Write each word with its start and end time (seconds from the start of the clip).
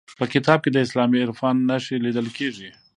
په 0.19 0.25
کتاب 0.33 0.59
کې 0.63 0.69
د 0.73 0.77
اسلامي 0.85 1.17
عرفان 1.25 1.55
نښې 1.67 1.97
لیدل 2.05 2.27
کیږي. 2.37 2.69